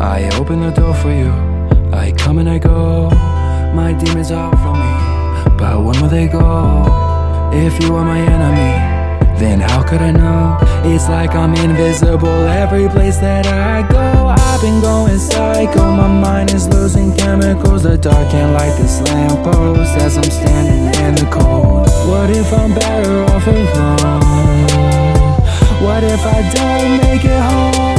I 0.00 0.30
open 0.38 0.60
the 0.60 0.70
door 0.70 0.94
for 0.94 1.10
you. 1.10 1.32
I 1.92 2.12
come 2.16 2.38
and 2.38 2.48
I 2.48 2.58
go. 2.58 3.10
My 3.74 3.92
demons 3.92 4.30
out 4.30 4.54
from 4.62 4.78
me. 4.78 5.56
But 5.58 5.82
when 5.82 6.00
will 6.00 6.08
they 6.08 6.28
go? 6.28 6.84
If 7.52 7.82
you 7.82 7.96
are 7.96 8.04
my 8.04 8.20
enemy, 8.20 9.38
then 9.40 9.58
how 9.58 9.82
could 9.82 10.00
I 10.00 10.12
know? 10.12 10.56
It's 10.84 11.08
like 11.08 11.34
I'm 11.34 11.52
invisible 11.54 12.46
every 12.46 12.88
place 12.88 13.18
that 13.18 13.48
I 13.48 13.82
go. 13.88 14.28
I've 14.28 14.60
been 14.60 14.80
going 14.80 15.18
psycho. 15.18 15.90
My 15.90 16.06
mind 16.06 16.52
is 16.52 16.68
losing 16.68 17.16
chemicals. 17.16 17.82
The 17.82 17.98
dark 17.98 18.30
can't 18.30 18.52
light 18.52 18.78
this 18.78 19.00
lamppost 19.02 19.96
as 19.98 20.16
I'm 20.16 20.30
standing 20.30 20.94
in 21.02 21.14
the 21.16 21.28
cold. 21.28 21.88
What 22.08 22.30
if 22.30 22.52
I'm 22.52 22.72
better 22.72 23.24
off 23.32 23.46
alone? 23.48 24.68
What 25.82 26.04
if 26.04 26.20
I 26.24 26.42
don't 26.54 26.98
make 27.02 27.24
it 27.24 27.40
home? 27.40 27.97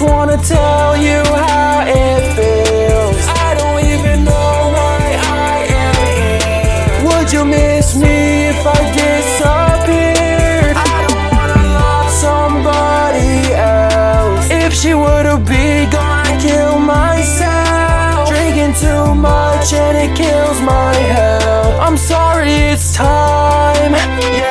Wanna 0.00 0.38
tell 0.38 0.96
you 0.96 1.22
how 1.46 1.84
it 1.86 2.22
feels. 2.36 3.22
I 3.46 3.54
don't 3.58 3.80
even 3.92 4.24
know 4.24 4.52
why 4.76 5.00
I 5.48 5.56
am 5.84 5.96
here. 6.18 7.04
Would 7.06 7.28
you 7.32 7.44
miss 7.44 7.96
me 7.96 8.46
if 8.52 8.60
I 8.66 8.80
disappeared? 9.02 10.76
I 10.76 11.06
don't 11.08 11.28
wanna 11.36 11.60
love 11.80 12.10
somebody 12.26 13.32
else. 13.52 14.46
If 14.50 14.72
she 14.80 14.94
would've 14.94 15.44
been 15.44 15.90
gone, 15.90 16.26
I'd 16.26 16.40
kill 16.40 16.78
myself. 16.78 18.28
Drinking 18.28 18.74
too 18.84 19.14
much 19.14 19.72
and 19.72 19.96
it 20.04 20.12
kills 20.16 20.60
my 20.62 20.94
health. 20.94 21.74
I'm 21.86 21.98
sorry, 21.98 22.52
it's 22.72 22.94
time. 22.94 23.92
Yeah, 23.92 24.49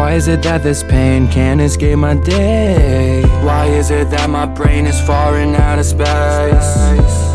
Why 0.00 0.14
is 0.14 0.28
it 0.28 0.42
that 0.44 0.62
this 0.62 0.82
pain 0.82 1.28
can't 1.28 1.60
escape 1.60 1.98
my 1.98 2.14
day? 2.14 3.22
Why 3.44 3.66
is 3.66 3.90
it 3.90 4.08
that 4.08 4.30
my 4.30 4.46
brain 4.46 4.86
is 4.86 4.98
foreign 4.98 5.54
out 5.54 5.78
of 5.78 5.84
space? 5.84 6.70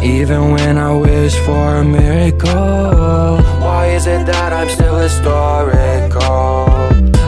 Even 0.02 0.50
when 0.50 0.80
I 0.80 0.92
wish 0.96 1.36
for 1.46 1.76
a 1.76 1.86
miracle, 1.86 3.38
why 3.62 3.92
is 3.96 4.08
it 4.08 4.26
that 4.26 4.52
I'm 4.52 4.68
still 4.70 4.98
historical? 4.98 6.66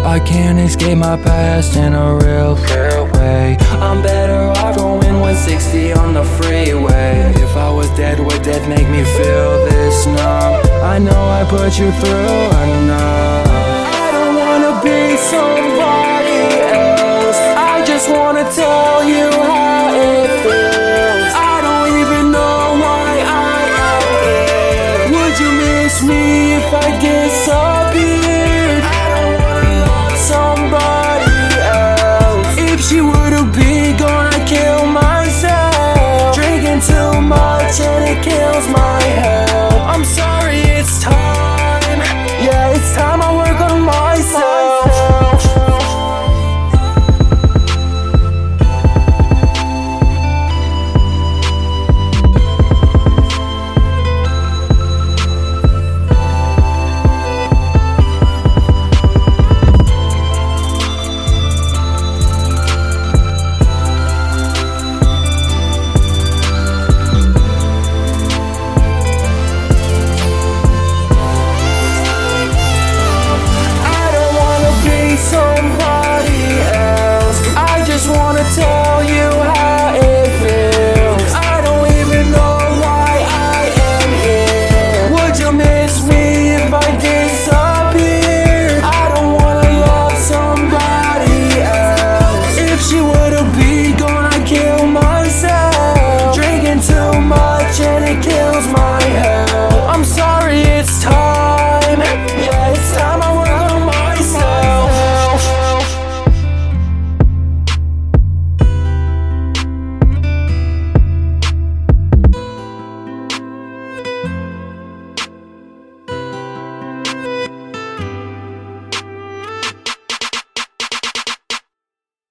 I 0.03 0.19
can't 0.25 0.57
escape 0.57 0.97
my 0.97 1.17
past 1.17 1.75
in 1.75 1.93
a 1.93 2.15
real 2.15 2.55
clear 2.65 3.03
way. 3.13 3.57
I'm 3.79 4.01
better 4.01 4.41
off 4.59 4.75
going 4.75 5.19
160 5.21 5.93
on 5.93 6.15
the 6.15 6.23
freeway. 6.23 7.31
If 7.35 7.55
I 7.55 7.69
was 7.69 7.89
dead, 7.91 8.19
would 8.19 8.41
death 8.41 8.67
make 8.67 8.89
me 8.89 9.03
feel 9.03 9.65
this 9.69 10.07
numb? 10.07 10.55
I 10.81 10.97
know 10.97 11.21
I 11.39 11.45
put 11.47 11.77
you 11.77 11.91
through 11.91 12.47
enough. 12.73 13.46
Be 14.87 15.17
somebody 15.17 16.39
else. 16.79 17.39
I 17.71 17.83
just 17.85 18.07
wanna 18.09 18.45
tell 18.61 19.03
you 19.03 19.27
how 19.51 19.91
it 19.93 20.29
feels. 20.43 21.31
I 21.53 21.55
don't 21.67 21.91
even 22.01 22.23
know 22.31 22.59
why 22.83 23.09
I 23.51 23.57
am 23.91 24.05
here. 24.23 25.01
Would 25.13 25.35
you 25.43 25.51
miss 25.63 25.95
me 26.09 26.21
if 26.59 26.67
I 26.73 26.87
disappeared? 26.91 27.26